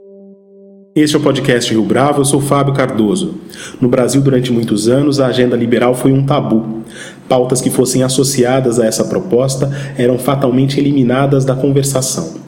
[0.97, 3.39] Este é o podcast Rio Bravo, eu sou Fábio Cardoso.
[3.81, 6.83] No Brasil, durante muitos anos, a agenda liberal foi um tabu.
[7.29, 12.39] Pautas que fossem associadas a essa proposta eram fatalmente eliminadas da conversação.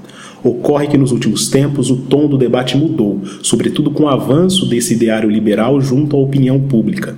[0.43, 4.95] Ocorre que nos últimos tempos o tom do debate mudou, sobretudo com o avanço desse
[4.95, 7.17] ideário liberal junto à opinião pública.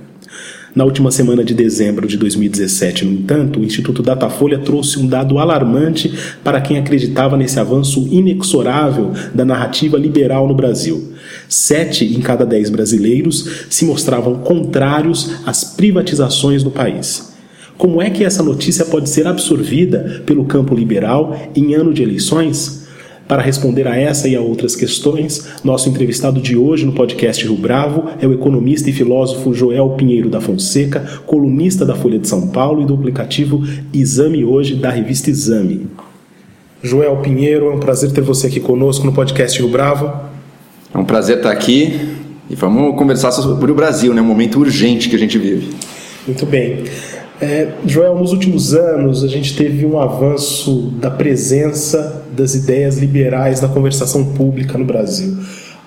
[0.75, 5.37] Na última semana de dezembro de 2017, no entanto, o Instituto Datafolha trouxe um dado
[5.37, 6.11] alarmante
[6.43, 11.13] para quem acreditava nesse avanço inexorável da narrativa liberal no Brasil.
[11.47, 17.32] Sete em cada dez brasileiros se mostravam contrários às privatizações no país.
[17.77, 22.83] Como é que essa notícia pode ser absorvida pelo campo liberal em ano de eleições?
[23.27, 27.55] Para responder a essa e a outras questões, nosso entrevistado de hoje no podcast Rio
[27.55, 32.49] Bravo é o economista e filósofo Joel Pinheiro da Fonseca, colunista da Folha de São
[32.49, 35.87] Paulo e do aplicativo Exame Hoje da revista Exame.
[36.83, 40.11] Joel Pinheiro, é um prazer ter você aqui conosco no podcast Rio Bravo.
[40.93, 42.17] É um prazer estar aqui
[42.49, 44.21] e vamos conversar sobre o Brasil, né?
[44.21, 45.69] um momento urgente que a gente vive.
[46.27, 46.83] Muito bem.
[47.41, 53.59] É, Joel, nos últimos anos a gente teve um avanço da presença das ideias liberais
[53.59, 55.37] na conversação pública no Brasil.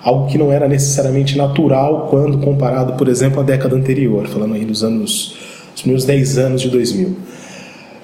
[0.03, 4.65] Algo que não era necessariamente natural quando comparado, por exemplo, à década anterior, falando aí
[4.65, 5.37] dos anos,
[5.75, 7.15] os primeiros 10 anos de 2000.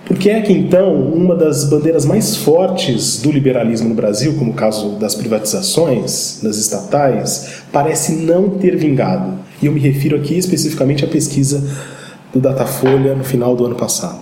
[0.05, 4.51] Por que é que então uma das bandeiras mais fortes do liberalismo no Brasil, como
[4.51, 9.39] o caso das privatizações, das estatais, parece não ter vingado?
[9.61, 11.63] E eu me refiro aqui especificamente à pesquisa
[12.33, 14.19] do Datafolha no final do ano passado?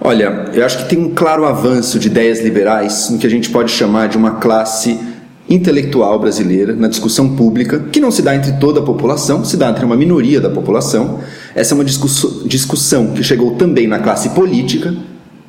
[0.00, 3.48] Olha, eu acho que tem um claro avanço de ideias liberais no que a gente
[3.48, 5.00] pode chamar de uma classe
[5.48, 9.70] intelectual brasileira na discussão pública, que não se dá entre toda a população, se dá
[9.70, 11.20] entre uma minoria da população.
[11.54, 14.94] Essa é uma discussão que chegou também na classe política,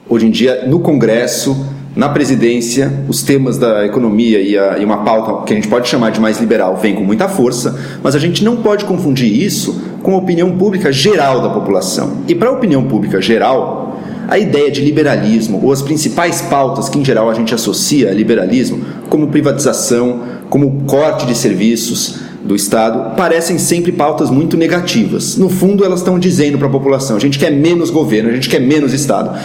[0.07, 1.65] hoje em dia no Congresso,
[1.97, 5.89] na presidência, os temas da economia e, a, e, uma pauta que a gente pode
[5.89, 9.81] chamar de mais liberal vem com muita força, mas a gente não pode confundir isso
[10.03, 12.17] com a opinião pública geral da população.
[12.27, 16.99] E para a opinião pública geral, a ideia de liberalismo, ou as principais pautas que
[16.99, 18.79] em geral a gente associa a liberalismo,
[19.09, 20.21] como privatização,
[20.51, 25.35] como corte de serviços do Estado, parecem sempre pautas muito negativas.
[25.35, 28.49] No fundo, elas estão dizendo para a população: a gente quer menos governo, a gente
[28.49, 29.35] quer menos Estado.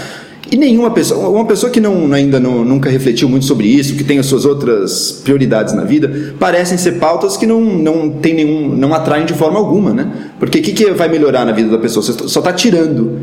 [0.52, 4.04] E nenhuma pessoa, uma pessoa que não, ainda não, nunca refletiu muito sobre isso, que
[4.04, 8.68] tem as suas outras prioridades na vida, parecem ser pautas que não, não tem nenhum,
[8.76, 10.12] não atraem de forma alguma, né?
[10.38, 12.04] Porque o que, que vai melhorar na vida da pessoa?
[12.04, 13.18] Você só está tirando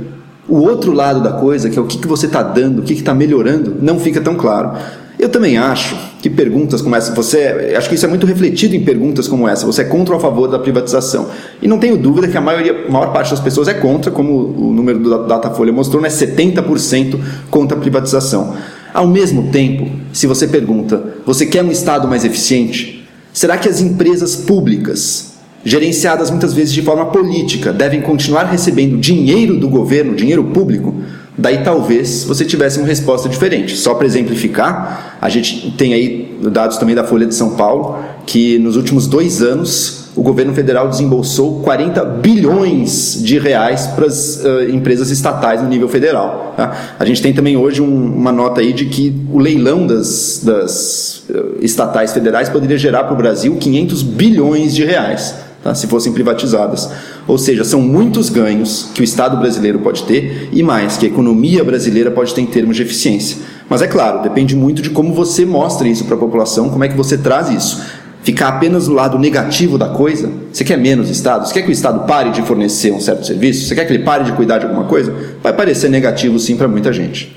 [0.48, 2.94] o outro lado da coisa, que é o que, que você está dando, o que
[2.94, 4.72] está melhorando, não fica tão claro.
[5.20, 8.86] Eu também acho que perguntas como essa, você, acho que isso é muito refletido em
[8.86, 11.28] perguntas como essa, você é contra ou a favor da privatização.
[11.62, 14.34] E não tenho dúvida que a maioria, a maior parte das pessoas é contra, como
[14.34, 17.20] o número do Datafolha mostrou, né, 70%
[17.50, 18.56] contra a privatização.
[18.94, 23.06] Ao mesmo tempo, se você pergunta, você quer um Estado mais eficiente?
[23.34, 25.34] Será que as empresas públicas,
[25.66, 30.96] gerenciadas muitas vezes de forma política, devem continuar recebendo dinheiro do governo, dinheiro público?
[31.40, 33.78] Daí talvez você tivesse uma resposta diferente.
[33.78, 38.60] Só para exemplificar, a gente tem aí dados também da Folha de São Paulo que
[38.60, 44.70] nos últimos dois anos o governo federal desembolsou 40 bilhões de reais para as uh,
[44.70, 46.54] empresas estatais no nível federal.
[46.58, 46.96] Tá?
[47.00, 51.24] A gente tem também hoje um, uma nota aí de que o leilão das, das
[51.30, 55.74] uh, estatais federais poderia gerar para o Brasil 500 bilhões de reais tá?
[55.76, 56.90] se fossem privatizadas.
[57.28, 61.10] Ou seja, são muitos ganhos que o Estado brasileiro pode ter e mais que a
[61.10, 63.38] economia brasileira pode ter em termos de eficiência.
[63.70, 66.88] Mas é claro, depende muito de como você mostra isso para a população, como é
[66.88, 67.82] que você traz isso.
[68.24, 71.48] Ficar apenas do lado negativo da coisa, você quer menos Estado?
[71.48, 73.66] Você quer que o Estado pare de fornecer um certo serviço?
[73.66, 75.14] Você quer que ele pare de cuidar de alguma coisa?
[75.42, 77.36] Vai parecer negativo sim para muita gente.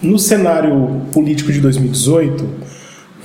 [0.00, 2.44] No cenário político de 2018,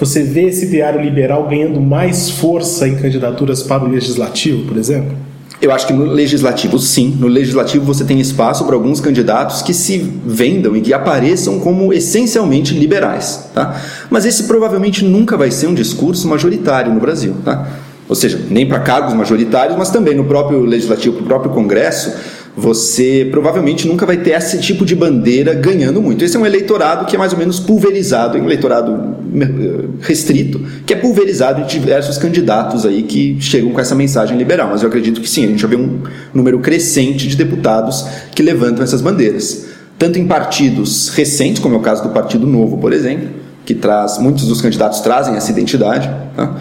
[0.02, 5.16] você vê esse ideário liberal ganhando mais força em candidaturas para o legislativo, por exemplo?
[5.62, 7.16] Eu acho que no legislativo, sim.
[7.20, 11.94] No legislativo você tem espaço para alguns candidatos que se vendam e que apareçam como
[11.94, 13.52] essencialmente liberais.
[13.54, 13.80] Tá?
[14.10, 17.36] Mas esse provavelmente nunca vai ser um discurso majoritário no Brasil.
[17.46, 17.70] Tá?
[18.10, 22.12] Ou seja, nem para cargos majoritários, mas também no próprio legislativo, no próprio Congresso
[22.56, 26.24] você provavelmente nunca vai ter esse tipo de bandeira ganhando muito.
[26.24, 30.94] Esse é um eleitorado que é mais ou menos pulverizado, um eleitorado eh, restrito, que
[30.94, 34.70] é pulverizado em diversos candidatos aí que chegam com essa mensagem liberal.
[34.70, 36.02] Mas eu acredito que sim, a gente vai ver um
[36.34, 38.06] número crescente de deputados
[38.36, 39.68] que levantam essas bandeiras.
[39.98, 43.30] tanto em partidos recentes, como é o caso do Partido Novo, por exemplo,
[43.64, 46.56] que traz muitos dos candidatos trazem essa identidade, tá?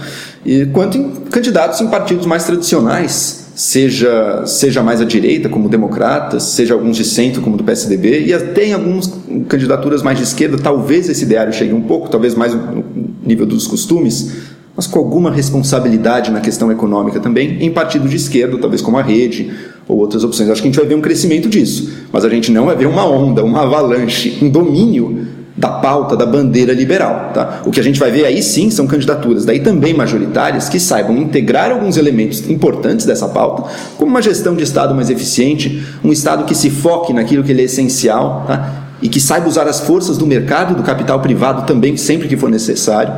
[0.44, 6.44] e quanto em candidatos em partidos mais tradicionais, seja, seja mais à direita, como democratas,
[6.44, 9.12] seja alguns de centro, como do PSDB, e até em algumas
[9.48, 12.82] candidaturas mais de esquerda, talvez esse ideário chegue um pouco, talvez mais no
[13.22, 14.32] nível dos costumes,
[14.74, 19.02] mas com alguma responsabilidade na questão econômica também, em partido de esquerda, talvez como a
[19.02, 19.50] Rede
[19.86, 20.48] ou outras opções.
[20.48, 22.86] Acho que a gente vai ver um crescimento disso, mas a gente não vai ver
[22.86, 25.26] uma onda, uma avalanche, um domínio
[25.60, 27.30] da pauta da bandeira liberal.
[27.34, 27.60] Tá?
[27.66, 31.16] O que a gente vai ver aí sim são candidaturas, daí também majoritárias, que saibam
[31.18, 36.44] integrar alguns elementos importantes dessa pauta, como uma gestão de Estado mais eficiente, um Estado
[36.44, 38.86] que se foque naquilo que ele é essencial tá?
[39.02, 42.36] e que saiba usar as forças do mercado e do capital privado também, sempre que
[42.38, 43.12] for necessário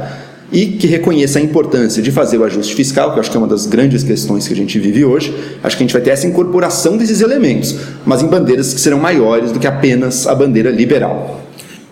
[0.50, 3.40] e que reconheça a importância de fazer o ajuste fiscal, que eu acho que é
[3.40, 5.34] uma das grandes questões que a gente vive hoje.
[5.62, 7.74] Acho que a gente vai ter essa incorporação desses elementos,
[8.04, 11.40] mas em bandeiras que serão maiores do que apenas a bandeira liberal.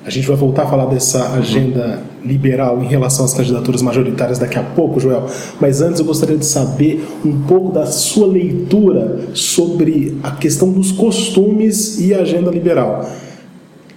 [0.05, 4.59] A gente vai voltar a falar dessa agenda liberal em relação às candidaturas majoritárias daqui
[4.59, 5.27] a pouco, Joel.
[5.61, 10.91] Mas antes eu gostaria de saber um pouco da sua leitura sobre a questão dos
[10.91, 13.05] costumes e a agenda liberal.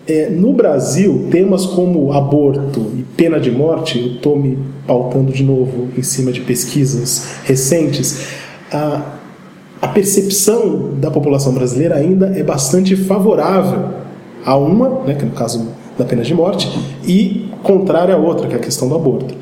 [0.06, 5.44] É, no Brasil, temas como aborto e pena de morte, eu estou me pautando de
[5.44, 8.28] novo em cima de pesquisas recentes,
[8.70, 9.02] a,
[9.82, 14.04] a percepção da população brasileira ainda é bastante favorável
[14.46, 16.70] a uma, né, que no caso da pena de morte,
[17.06, 19.36] e contrária à outra, que é a questão do aborto.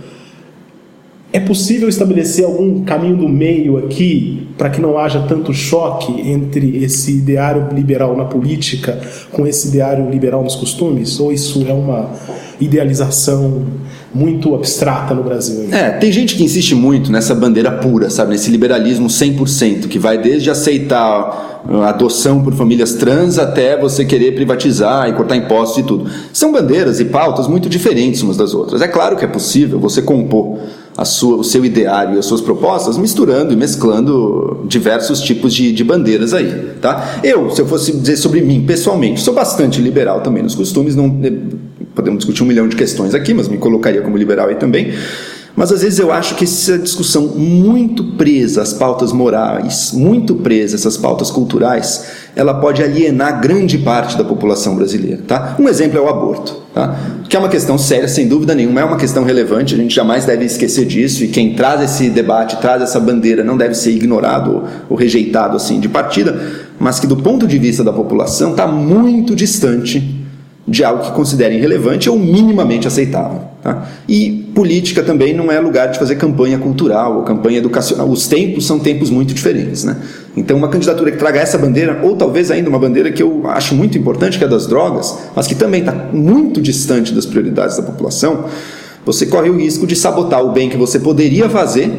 [1.34, 6.84] É possível estabelecer algum caminho do meio aqui para que não haja tanto choque entre
[6.84, 9.00] esse ideário liberal na política
[9.32, 11.20] com esse ideário liberal nos costumes?
[11.22, 12.12] Ou isso é uma
[12.60, 13.64] idealização
[14.14, 15.70] muito abstrata no Brasil?
[15.72, 18.32] É, tem gente que insiste muito nessa bandeira pura, sabe?
[18.32, 21.51] Nesse liberalismo 100%, que vai desde aceitar
[21.88, 26.10] adoção por famílias trans até você querer privatizar e cortar impostos e tudo.
[26.34, 28.82] São bandeiras e pautas muito diferentes umas das outras.
[28.82, 30.60] É claro que é possível você compor
[31.06, 35.84] sua, o seu ideário e as suas propostas misturando e mesclando diversos tipos de, de
[35.84, 37.20] bandeiras aí, tá?
[37.24, 41.20] Eu, se eu fosse dizer sobre mim pessoalmente, sou bastante liberal também nos costumes, não
[41.24, 41.32] eh,
[41.96, 44.94] podemos discutir um milhão de questões aqui, mas me colocaria como liberal aí também.
[45.62, 50.76] Mas às vezes eu acho que essa discussão muito presa às pautas morais, muito presa
[50.76, 52.04] essas pautas culturais,
[52.36, 55.22] ela pode alienar grande parte da população brasileira.
[55.28, 55.56] Tá?
[55.60, 56.98] Um exemplo é o aborto, tá?
[57.30, 60.26] que é uma questão séria, sem dúvida nenhuma, é uma questão relevante, a gente jamais
[60.26, 64.64] deve esquecer disso, e quem traz esse debate, traz essa bandeira, não deve ser ignorado
[64.90, 66.42] ou rejeitado assim de partida,
[66.80, 70.26] mas que do ponto de vista da população está muito distante
[70.68, 73.51] de algo que considerem relevante ou minimamente aceitável.
[73.62, 73.88] Tá?
[74.08, 78.10] E política também não é lugar de fazer campanha cultural ou campanha educacional.
[78.10, 79.84] Os tempos são tempos muito diferentes.
[79.84, 79.98] Né?
[80.36, 83.76] Então, uma candidatura que traga essa bandeira, ou talvez ainda uma bandeira que eu acho
[83.76, 87.84] muito importante, que é das drogas, mas que também está muito distante das prioridades da
[87.84, 88.46] população,
[89.06, 91.92] você corre o risco de sabotar o bem que você poderia fazer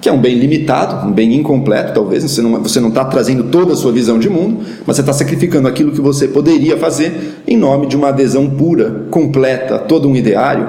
[0.00, 3.44] que é um bem limitado, um bem incompleto, talvez, você não você não está trazendo
[3.44, 7.42] toda a sua visão de mundo, mas você está sacrificando aquilo que você poderia fazer
[7.46, 10.68] em nome de uma adesão pura, completa, todo um ideário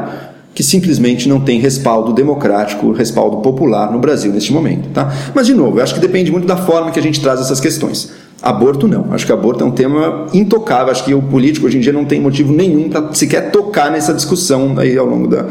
[0.54, 5.10] que simplesmente não tem respaldo democrático, respaldo popular no Brasil neste momento, tá?
[5.34, 7.60] Mas de novo, eu acho que depende muito da forma que a gente traz essas
[7.60, 8.12] questões.
[8.42, 11.82] Aborto não, acho que aborto é um tema intocável, acho que o político hoje em
[11.82, 15.46] dia não tem motivo nenhum para sequer tocar nessa discussão aí ao longo da,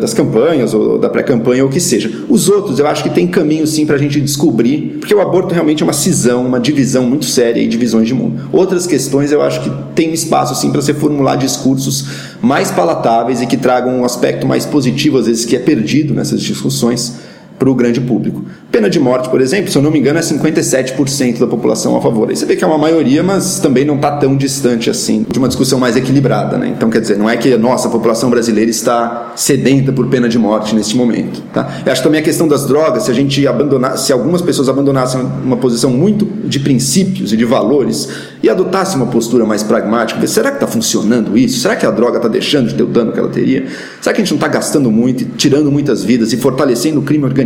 [0.00, 2.10] das campanhas ou da pré-campanha ou o que seja.
[2.28, 5.52] Os outros, eu acho que tem caminho sim para a gente descobrir, porque o aborto
[5.52, 8.48] realmente é uma cisão, uma divisão muito séria e divisões de mundo.
[8.52, 12.06] Outras questões eu acho que tem espaço sim para você formular discursos
[12.40, 16.40] mais palatáveis e que tragam um aspecto mais positivo, às vezes, que é perdido nessas
[16.40, 17.25] discussões
[17.58, 18.44] para o grande público.
[18.70, 22.00] Pena de morte, por exemplo, se eu não me engano, é 57% da população a
[22.00, 22.28] favor.
[22.28, 25.38] Aí você vê que é uma maioria, mas também não está tão distante assim de
[25.38, 26.58] uma discussão mais equilibrada.
[26.58, 26.72] Né?
[26.76, 30.38] Então, quer dizer, não é que nossa, a população brasileira está sedenta por pena de
[30.38, 31.42] morte neste momento.
[31.52, 31.80] Tá?
[31.86, 35.22] Eu acho também a questão das drogas, se a gente abandonar, se algumas pessoas abandonassem
[35.42, 38.08] uma posição muito de princípios e de valores
[38.42, 41.60] e adotassem uma postura mais pragmática, será que está funcionando isso?
[41.60, 43.66] Será que a droga está deixando de ter o dano que ela teria?
[44.00, 47.24] Será que a gente não está gastando muito, tirando muitas vidas e fortalecendo o crime
[47.24, 47.45] organizado?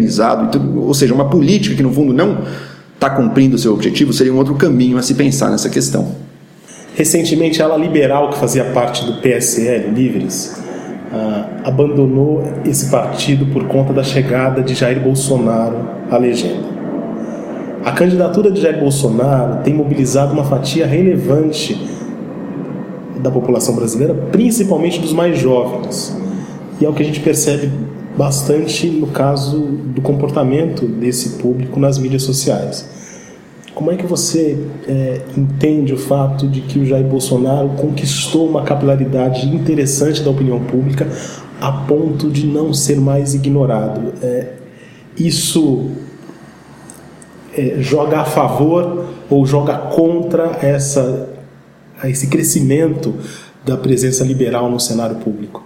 [0.50, 2.44] Tudo, ou seja, uma política que no fundo não
[2.94, 6.14] está cumprindo o seu objetivo, seria um outro caminho a se pensar nessa questão.
[6.94, 10.60] Recentemente, a ala liberal, que fazia parte do PSL, Livres,
[11.12, 15.76] uh, abandonou esse partido por conta da chegada de Jair Bolsonaro
[16.10, 16.68] à legenda.
[17.84, 21.80] A candidatura de Jair Bolsonaro tem mobilizado uma fatia relevante
[23.18, 26.14] da população brasileira, principalmente dos mais jovens.
[26.80, 27.70] E é o que a gente percebe
[28.20, 32.86] bastante no caso do comportamento desse público nas mídias sociais.
[33.74, 38.62] como é que você é, entende o fato de que o Jair Bolsonaro conquistou uma
[38.62, 41.08] capilaridade interessante da opinião pública
[41.58, 44.12] a ponto de não ser mais ignorado?
[44.22, 44.52] É,
[45.16, 45.92] isso
[47.56, 51.30] é, joga a favor ou joga contra essa,
[52.04, 53.14] esse crescimento
[53.64, 55.64] da presença liberal no cenário público?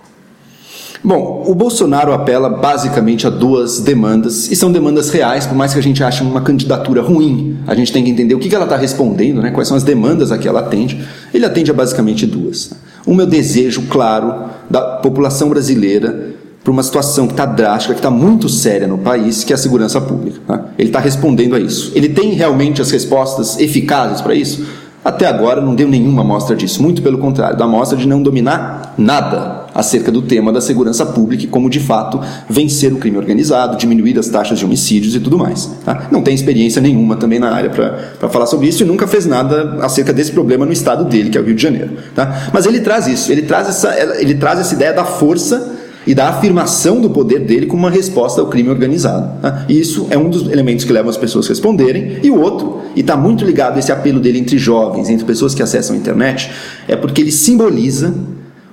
[1.07, 5.79] Bom, o Bolsonaro apela basicamente a duas demandas, e são demandas reais, por mais que
[5.79, 8.79] a gente ache uma candidatura ruim, a gente tem que entender o que ela está
[8.79, 9.51] respondendo, né?
[9.51, 11.07] quais são as demandas a que ela atende.
[11.35, 12.71] Ele atende a basicamente duas.
[13.05, 16.33] O desejo claro da população brasileira
[16.63, 19.59] para uma situação que está drástica, que está muito séria no país, que é a
[19.59, 20.41] segurança pública.
[20.47, 20.69] Tá?
[20.79, 21.93] Ele está respondendo a isso.
[21.95, 24.67] Ele tem realmente as respostas eficazes para isso?
[25.05, 28.95] Até agora não deu nenhuma amostra disso, muito pelo contrário, da amostra de não dominar
[28.97, 33.77] nada acerca do tema da segurança pública e como de fato vencer o crime organizado,
[33.77, 35.67] diminuir as taxas de homicídios e tudo mais.
[35.85, 36.09] Tá?
[36.11, 39.79] Não tem experiência nenhuma também na área para falar sobre isso e nunca fez nada
[39.81, 41.91] acerca desse problema no estado dele, que é o Rio de Janeiro.
[42.15, 42.51] Tá?
[42.53, 45.73] Mas ele traz isso, ele traz essa, ele traz essa ideia da força
[46.07, 49.41] e da afirmação do poder dele como uma resposta ao crime organizado.
[49.41, 49.65] Tá?
[49.69, 52.19] E isso é um dos elementos que levam as pessoas a responderem.
[52.23, 55.55] E o outro, e está muito ligado a esse apelo dele entre jovens, entre pessoas
[55.55, 56.51] que acessam a internet,
[56.87, 58.15] é porque ele simboliza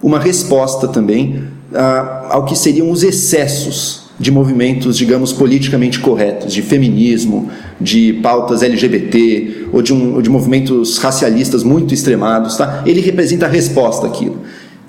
[0.02, 1.44] uma resposta também
[1.74, 8.62] ah, ao que seriam os excessos de movimentos, digamos, politicamente corretos, de feminismo, de pautas
[8.62, 12.56] LGBT ou de, um, ou de movimentos racialistas muito extremados.
[12.56, 12.84] Tá?
[12.86, 14.42] Ele representa a resposta àquilo.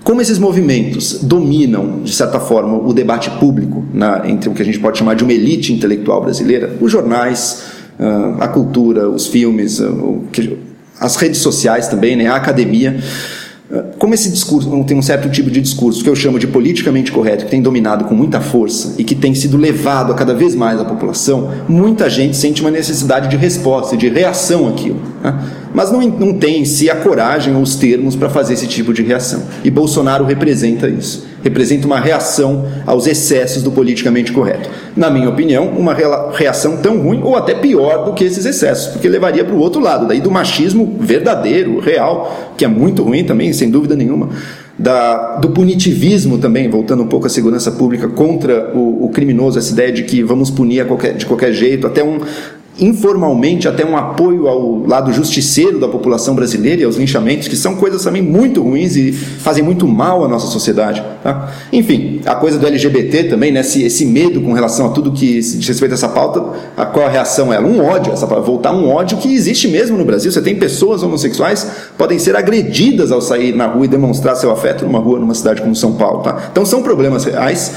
[0.04, 4.64] Como esses movimentos dominam, de certa forma, o debate público na, entre o que a
[4.64, 7.62] gente pode chamar de uma elite intelectual brasileira, os jornais,
[7.98, 9.86] ah, a cultura, os filmes, ah,
[11.00, 13.00] as redes sociais também, né, a academia,
[14.02, 17.44] como esse discurso tem um certo tipo de discurso que eu chamo de politicamente correto,
[17.44, 20.80] que tem dominado com muita força e que tem sido levado a cada vez mais
[20.80, 25.00] à população, muita gente sente uma necessidade de resposta, de reação àquilo.
[25.22, 25.38] Né?
[25.72, 28.92] Mas não, não tem em si a coragem ou os termos para fazer esse tipo
[28.92, 29.44] de reação.
[29.64, 31.26] E Bolsonaro representa isso.
[31.42, 34.68] Representa uma reação aos excessos do politicamente correto.
[34.94, 35.94] Na minha opinião, uma
[36.32, 39.80] reação tão ruim ou até pior do que esses excessos, porque levaria para o outro
[39.80, 44.30] lado, daí do machismo verdadeiro, real, que é muito ruim também, sem dúvida nenhuma.
[44.78, 49.72] Da, do punitivismo também, voltando um pouco à segurança pública contra o, o, criminoso, essa
[49.72, 52.18] ideia de que vamos punir qualquer, de qualquer jeito, até um,
[52.80, 57.76] informalmente até um apoio ao lado justiceiro da população brasileira e aos linchamentos, que são
[57.76, 61.02] coisas também muito ruins e fazem muito mal à nossa sociedade.
[61.22, 61.52] Tá?
[61.72, 63.60] Enfim, a coisa do LGBT também, né?
[63.60, 66.42] esse, esse medo com relação a tudo que diz respeito a essa pauta,
[66.76, 70.04] a qual a reação é um ódio, essa voltar um ódio que existe mesmo no
[70.04, 70.32] Brasil.
[70.32, 74.84] Você tem pessoas homossexuais podem ser agredidas ao sair na rua e demonstrar seu afeto
[74.84, 76.22] numa rua, numa cidade como São Paulo.
[76.22, 76.48] Tá?
[76.50, 77.72] Então são problemas reais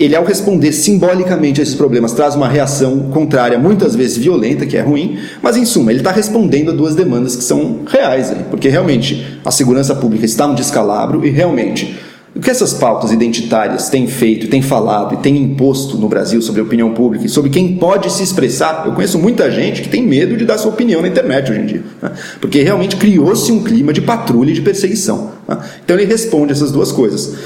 [0.00, 4.78] ele, ao responder simbolicamente a esses problemas, traz uma reação contrária, muitas vezes violenta, que
[4.78, 8.44] é ruim, mas em suma, ele está respondendo a duas demandas que são reais, aí,
[8.50, 11.98] porque realmente a segurança pública está no descalabro e realmente
[12.34, 16.62] o que essas pautas identitárias têm feito, têm falado e têm imposto no Brasil sobre
[16.62, 18.84] a opinião pública e sobre quem pode se expressar?
[18.86, 21.66] Eu conheço muita gente que tem medo de dar sua opinião na internet hoje em
[21.66, 22.12] dia, né?
[22.40, 25.32] porque realmente criou-se um clima de patrulha e de perseguição.
[25.46, 25.58] Né?
[25.84, 27.36] Então ele responde essas duas coisas.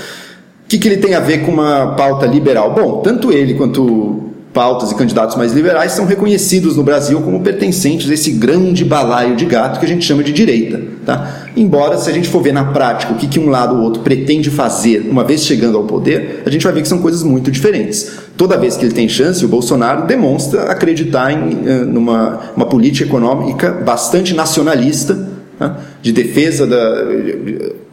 [0.65, 2.73] O que, que ele tem a ver com uma pauta liberal?
[2.75, 8.09] Bom, tanto ele quanto pautas e candidatos mais liberais são reconhecidos no Brasil como pertencentes
[8.09, 10.81] a esse grande balaio de gato que a gente chama de direita.
[11.05, 11.49] Tá?
[11.57, 14.03] Embora, se a gente for ver na prática o que, que um lado ou outro
[14.03, 17.51] pretende fazer uma vez chegando ao poder, a gente vai ver que são coisas muito
[17.51, 18.13] diferentes.
[18.37, 23.07] Toda vez que ele tem chance, o Bolsonaro demonstra acreditar em eh, numa uma política
[23.07, 25.29] econômica bastante nacionalista,
[25.59, 25.79] tá?
[26.01, 27.05] de defesa da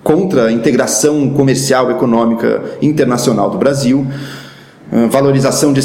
[0.03, 4.07] contra a integração comercial econômica internacional do Brasil,
[5.09, 5.81] valorização de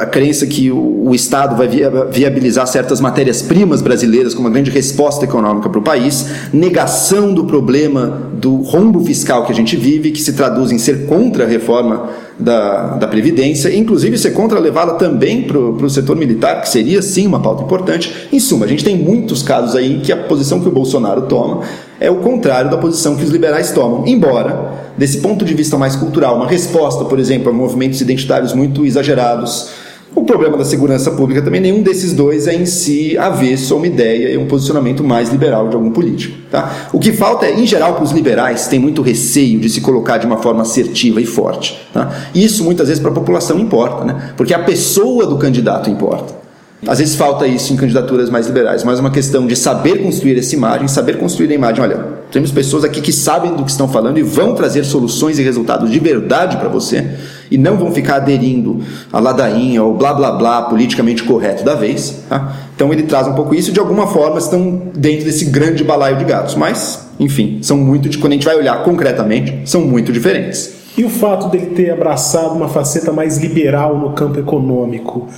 [0.00, 1.68] a crença que o, Estado vai
[2.10, 8.30] viabilizar certas matérias-primas brasileiras como uma grande resposta econômica para o país, negação do problema
[8.34, 12.10] do rombo fiscal que a gente vive, que se traduz em ser contra a reforma
[12.38, 17.26] da, da Previdência, inclusive ser contra levá-la também para o setor militar, que seria sim
[17.26, 18.28] uma pauta importante.
[18.32, 21.62] Em suma, a gente tem muitos casos aí que a posição que o Bolsonaro toma
[21.98, 24.06] é o contrário da posição que os liberais tomam.
[24.06, 28.84] Embora, desse ponto de vista mais cultural, uma resposta, por exemplo, a movimentos identitários muito
[28.84, 29.70] exagerados,
[30.16, 33.86] o problema da segurança pública também, nenhum desses dois é em si avesso a uma
[33.86, 36.38] ideia e um posicionamento mais liberal de algum político.
[36.50, 36.88] Tá?
[36.90, 40.16] O que falta é, em geral, para os liberais, tem muito receio de se colocar
[40.16, 41.78] de uma forma assertiva e forte.
[41.92, 42.10] Tá?
[42.34, 44.32] Isso muitas vezes para a população importa, né?
[44.38, 46.46] porque a pessoa do candidato importa.
[46.86, 50.38] Às vezes falta isso em candidaturas mais liberais, mas é uma questão de saber construir
[50.38, 51.82] essa imagem, saber construir a imagem.
[51.82, 51.96] Olha,
[52.30, 55.90] temos pessoas aqui que sabem do que estão falando e vão trazer soluções e resultados
[55.90, 57.16] de verdade para você.
[57.50, 58.80] E não vão ficar aderindo
[59.12, 62.22] à ladainha ou blá blá blá politicamente correto da vez.
[62.28, 62.56] Tá?
[62.74, 66.16] Então ele traz um pouco isso e de alguma forma estão dentro desse grande balaio
[66.16, 66.54] de gatos.
[66.54, 70.74] Mas, enfim, são muito, quando a gente vai olhar concretamente, são muito diferentes.
[70.96, 75.28] E o fato dele ter abraçado uma faceta mais liberal no campo econômico,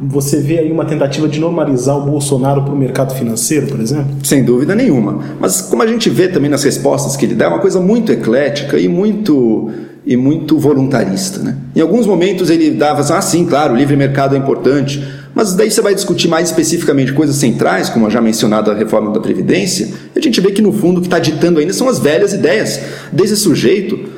[0.00, 4.14] você vê aí uma tentativa de normalizar o Bolsonaro para o mercado financeiro, por exemplo?
[4.22, 5.18] Sem dúvida nenhuma.
[5.40, 8.12] Mas como a gente vê também nas respostas que ele dá, é uma coisa muito
[8.12, 9.70] eclética e muito
[10.08, 11.40] e muito voluntarista.
[11.40, 11.54] Né?
[11.76, 15.70] Em alguns momentos ele dava ah, sim, claro, o livre mercado é importante, mas daí
[15.70, 19.86] você vai discutir mais especificamente coisas centrais, como já mencionada a reforma da Previdência,
[20.16, 22.32] e a gente vê que no fundo o que está ditando ainda são as velhas
[22.32, 22.80] ideias
[23.12, 24.16] desse sujeito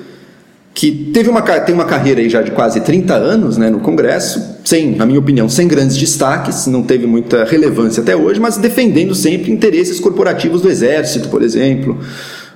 [0.72, 4.94] que teve uma, tem uma carreira já de quase 30 anos né, no Congresso, sem,
[4.94, 9.50] na minha opinião, sem grandes destaques, não teve muita relevância até hoje, mas defendendo sempre
[9.50, 11.98] interesses corporativos do Exército, por exemplo,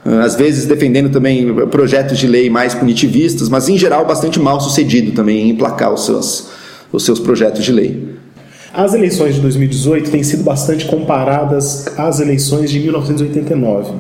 [0.05, 5.13] às vezes defendendo também projetos de lei mais punitivistas, mas em geral bastante mal sucedido
[5.13, 6.49] também em emplacar os seus,
[6.93, 8.15] os seus projetos de lei.
[8.73, 13.93] As eleições de 2018 têm sido bastante comparadas às eleições de 1989.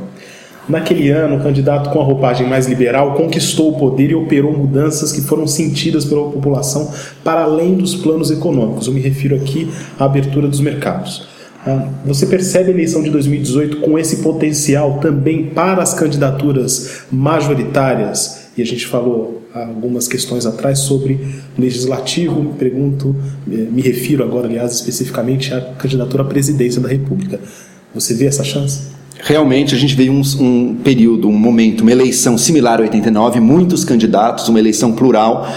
[0.68, 5.12] Naquele ano, o candidato com a roupagem mais liberal conquistou o poder e operou mudanças
[5.12, 6.90] que foram sentidas pela população
[7.22, 8.86] para além dos planos econômicos.
[8.86, 11.33] Eu me refiro aqui à abertura dos mercados.
[11.66, 18.48] Ah, você percebe a eleição de 2018 com esse potencial também para as candidaturas majoritárias?
[18.56, 21.18] E a gente falou algumas questões atrás sobre
[21.56, 23.16] legislativo, me pergunto,
[23.50, 27.40] eh, me refiro agora, aliás, especificamente à candidatura à presidência da República.
[27.94, 28.94] Você vê essa chance?
[29.24, 33.84] realmente a gente veio um, um, período, um momento, uma eleição similar a 89, muitos
[33.84, 35.48] candidatos, uma eleição plural.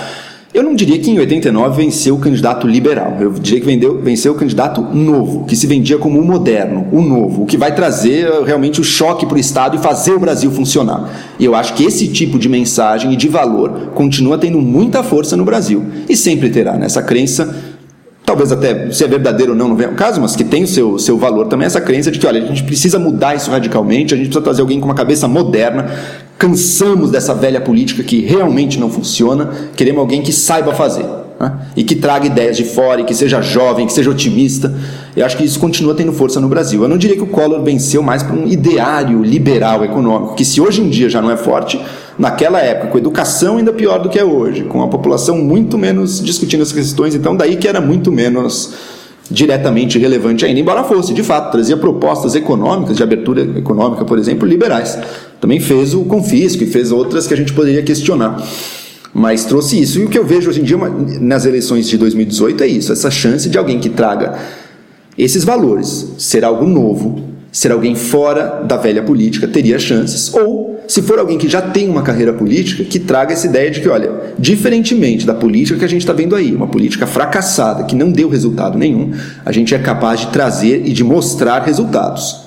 [0.57, 4.31] Eu não diria que em 89 venceu o candidato liberal, eu diria que vendeu, venceu
[4.31, 8.25] o candidato novo, que se vendia como o moderno, o novo, o que vai trazer
[8.25, 11.11] eh, realmente o choque para o Estado e fazer o Brasil funcionar.
[11.37, 15.37] E eu acho que esse tipo de mensagem e de valor continua tendo muita força
[15.37, 15.85] no Brasil.
[16.09, 17.55] E sempre terá nessa crença.
[18.25, 20.67] Talvez até se é verdadeiro ou não, não vem ao caso, mas que tem o
[20.67, 24.15] seu, seu valor também, essa crença de que, olha, a gente precisa mudar isso radicalmente,
[24.15, 25.85] a gente precisa trazer alguém com uma cabeça moderna,
[26.37, 31.05] cansamos dessa velha política que realmente não funciona, queremos alguém que saiba fazer.
[31.39, 31.53] Né?
[31.75, 34.73] E que traga ideias de fora, e que seja jovem, que seja otimista.
[35.15, 36.81] Eu acho que isso continua tendo força no Brasil.
[36.81, 40.59] Eu não diria que o Collor venceu mais por um ideário liberal econômico, que se
[40.59, 41.79] hoje em dia já não é forte,
[42.17, 46.23] naquela época, com educação ainda pior do que é hoje, com a população muito menos
[46.23, 48.73] discutindo as questões, então daí que era muito menos
[49.29, 54.47] diretamente relevante ainda, embora fosse, de fato, trazia propostas econômicas, de abertura econômica, por exemplo,
[54.47, 54.97] liberais.
[55.39, 58.41] Também fez o confisco e fez outras que a gente poderia questionar.
[59.13, 59.99] Mas trouxe isso.
[59.99, 60.77] E o que eu vejo hoje em dia
[61.19, 64.37] nas eleições de 2018 é isso: essa chance de alguém que traga
[65.17, 70.31] esses valores, ser algo novo, ser alguém fora da velha política, teria chances.
[70.33, 73.81] Ou, se for alguém que já tem uma carreira política, que traga essa ideia de
[73.81, 77.95] que, olha, diferentemente da política que a gente está vendo aí, uma política fracassada, que
[77.95, 79.11] não deu resultado nenhum,
[79.43, 82.46] a gente é capaz de trazer e de mostrar resultados.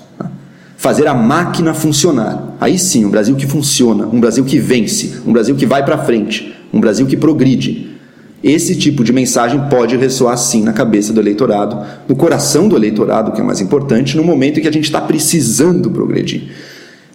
[0.81, 2.57] Fazer a máquina funcionar.
[2.59, 5.99] Aí sim, um Brasil que funciona, um Brasil que vence, um Brasil que vai para
[5.99, 7.90] frente, um Brasil que progride.
[8.43, 13.33] Esse tipo de mensagem pode ressoar sim na cabeça do eleitorado, no coração do eleitorado,
[13.33, 16.45] que é mais importante, no momento em que a gente está precisando progredir.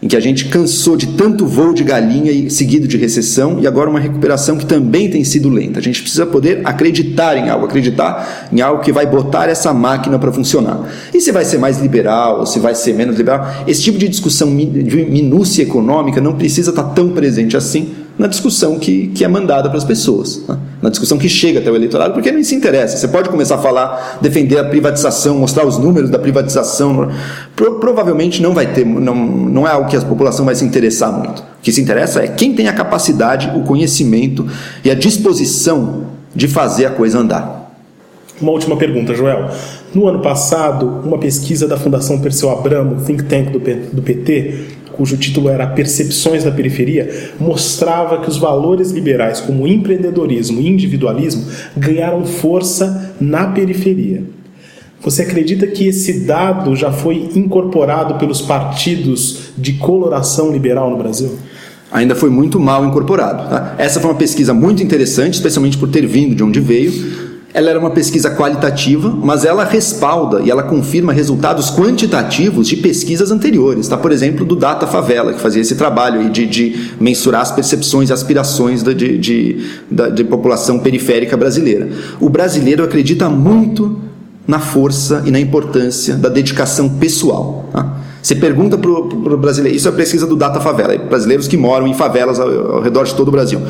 [0.05, 3.65] Em que a gente cansou de tanto voo de galinha e seguido de recessão e
[3.65, 5.79] agora uma recuperação que também tem sido lenta.
[5.79, 10.19] A gente precisa poder acreditar em algo, acreditar em algo que vai botar essa máquina
[10.19, 10.87] para funcionar.
[11.11, 14.07] E se vai ser mais liberal ou se vai ser menos liberal, esse tipo de
[14.07, 19.25] discussão de minúcia econômica não precisa estar tá tão presente assim na discussão que, que
[19.25, 20.57] é mandada para as pessoas, né?
[20.81, 22.95] na discussão que chega até o eleitorado, porque não se interessa.
[22.95, 27.11] Você pode começar a falar, defender a privatização, mostrar os números da privatização,
[27.55, 31.11] pro, provavelmente não vai ter, não, não é algo que a população vai se interessar
[31.11, 31.39] muito.
[31.39, 34.47] O que se interessa é quem tem a capacidade, o conhecimento
[34.83, 37.65] e a disposição de fazer a coisa andar.
[38.39, 39.49] Uma última pergunta, Joel.
[39.93, 45.49] No ano passado, uma pesquisa da Fundação Perseu Abramo, think tank do PT, cujo título
[45.49, 53.15] era Percepções da Periferia, mostrava que os valores liberais, como empreendedorismo e individualismo, ganharam força
[53.19, 54.23] na periferia.
[55.01, 61.37] Você acredita que esse dado já foi incorporado pelos partidos de coloração liberal no Brasil?
[61.91, 63.47] Ainda foi muito mal incorporado.
[63.47, 63.75] Tá?
[63.77, 66.91] Essa foi uma pesquisa muito interessante, especialmente por ter vindo de onde veio,
[67.55, 73.31] ela era uma pesquisa qualitativa, mas ela respalda e ela confirma resultados quantitativos de pesquisas
[73.31, 73.95] anteriores, tá?
[73.95, 78.13] Por exemplo, do Data Favela, que fazia esse trabalho de, de mensurar as percepções e
[78.13, 81.87] aspirações da, de, de, da, de população periférica brasileira.
[82.19, 84.01] O brasileiro acredita muito
[84.45, 87.69] na força e na importância da dedicação pessoal.
[87.71, 87.99] Tá?
[88.21, 91.93] Você pergunta para o brasileiro, isso é pesquisa do Data Favela, brasileiros que moram em
[91.93, 93.61] favelas ao, ao redor de todo o Brasil.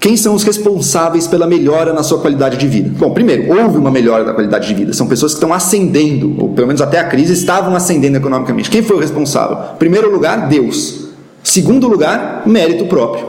[0.00, 2.90] Quem são os responsáveis pela melhora na sua qualidade de vida?
[2.98, 4.94] Bom, primeiro, houve uma melhora da qualidade de vida.
[4.94, 8.70] São pessoas que estão ascendendo, ou pelo menos até a crise estavam ascendendo economicamente.
[8.70, 9.58] Quem foi o responsável?
[9.78, 11.08] Primeiro lugar, Deus.
[11.42, 13.28] Segundo lugar, mérito próprio.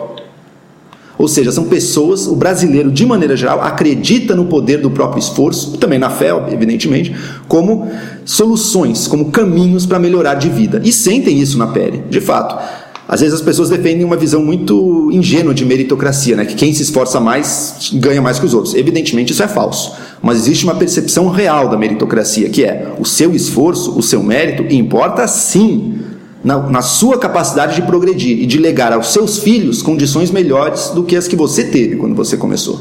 [1.18, 5.78] Ou seja, são pessoas, o brasileiro, de maneira geral, acredita no poder do próprio esforço,
[5.78, 7.14] também na fé, evidentemente,
[7.50, 7.92] como
[8.24, 10.82] soluções, como caminhos para melhorar de vida.
[10.84, 12.58] E sentem isso na pele, de fato.
[13.12, 16.46] Às vezes as pessoas defendem uma visão muito ingênua de meritocracia, né?
[16.46, 18.74] que quem se esforça mais ganha mais que os outros.
[18.74, 23.36] Evidentemente isso é falso, mas existe uma percepção real da meritocracia, que é o seu
[23.36, 26.00] esforço, o seu mérito importa sim
[26.42, 31.04] na, na sua capacidade de progredir e de legar aos seus filhos condições melhores do
[31.04, 32.80] que as que você teve quando você começou.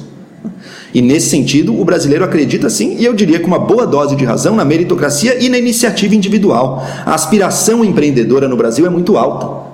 [0.95, 4.25] E nesse sentido, o brasileiro acredita sim, e eu diria com uma boa dose de
[4.25, 6.87] razão, na meritocracia e na iniciativa individual.
[7.05, 9.70] A aspiração empreendedora no Brasil é muito alta.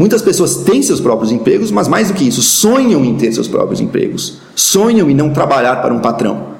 [0.00, 3.46] Muitas pessoas têm seus próprios empregos, mas mais do que isso, sonham em ter seus
[3.46, 4.38] próprios empregos.
[4.56, 6.54] Sonham em não trabalhar para um patrão.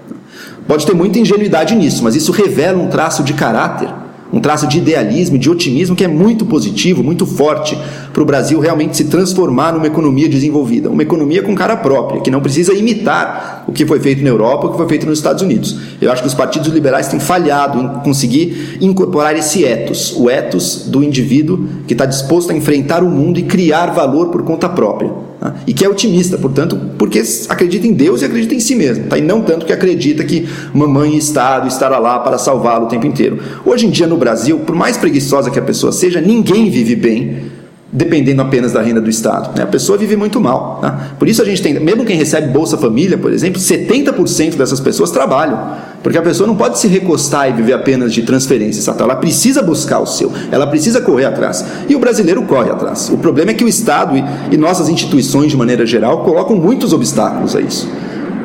[0.69, 3.89] Pode ter muita ingenuidade nisso, mas isso revela um traço de caráter
[4.33, 7.77] um traço de idealismo, de otimismo que é muito positivo, muito forte
[8.13, 12.31] para o Brasil realmente se transformar numa economia desenvolvida, uma economia com cara própria, que
[12.31, 15.43] não precisa imitar o que foi feito na Europa, o que foi feito nos Estados
[15.43, 15.77] Unidos.
[16.01, 20.87] Eu acho que os partidos liberais têm falhado em conseguir incorporar esse ethos, o ethos
[20.89, 25.11] do indivíduo que está disposto a enfrentar o mundo e criar valor por conta própria.
[25.41, 25.55] Tá?
[25.67, 29.17] E que é otimista, portanto, porque acredita em Deus e acredita em si mesmo, tá?
[29.17, 33.07] e não tanto que acredita que mamãe e Estado estará lá para salvá-lo o tempo
[33.07, 33.39] inteiro.
[33.65, 37.60] Hoje em dia no Brasil, por mais preguiçosa que a pessoa seja, ninguém vive bem
[37.93, 39.57] dependendo apenas da renda do Estado.
[39.57, 39.65] Né?
[39.65, 40.79] A pessoa vive muito mal.
[40.81, 41.11] Tá?
[41.19, 45.11] Por isso a gente tem, mesmo quem recebe Bolsa Família, por exemplo, 70% dessas pessoas
[45.11, 45.91] trabalham.
[46.03, 48.95] Porque a pessoa não pode se recostar e viver apenas de transferências, tá?
[48.99, 51.65] ela precisa buscar o seu, ela precisa correr atrás.
[51.89, 53.11] E o brasileiro corre atrás.
[53.11, 54.25] O problema é que o Estado e,
[54.55, 57.89] e nossas instituições, de maneira geral, colocam muitos obstáculos a isso.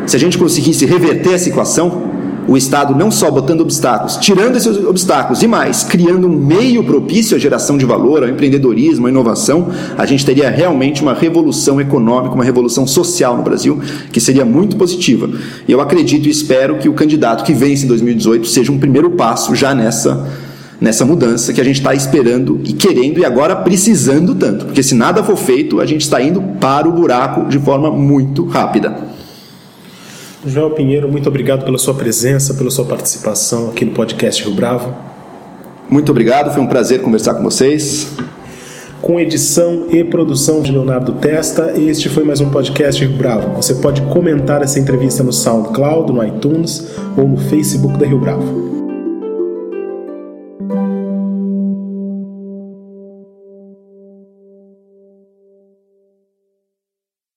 [0.06, 2.15] Se a gente conseguisse reverter essa equação,
[2.48, 7.36] o Estado não só botando obstáculos, tirando esses obstáculos e mais, criando um meio propício
[7.36, 12.36] à geração de valor, ao empreendedorismo, à inovação, a gente teria realmente uma revolução econômica,
[12.36, 13.80] uma revolução social no Brasil,
[14.12, 15.30] que seria muito positiva.
[15.68, 19.12] E eu acredito e espero que o candidato que vence em 2018 seja um primeiro
[19.12, 20.26] passo já nessa
[20.80, 24.94] nessa mudança que a gente está esperando e querendo e agora precisando tanto, porque se
[24.94, 29.15] nada for feito, a gente está indo para o buraco de forma muito rápida.
[30.46, 34.94] Joel Pinheiro, muito obrigado pela sua presença, pela sua participação aqui no podcast Rio Bravo.
[35.90, 38.16] Muito obrigado, foi um prazer conversar com vocês.
[39.02, 43.56] Com edição e produção de Leonardo Testa, este foi mais um podcast Rio Bravo.
[43.56, 48.75] Você pode comentar essa entrevista no SoundCloud, no iTunes ou no Facebook da Rio Bravo.